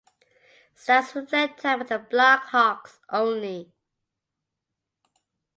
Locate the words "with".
1.77-1.89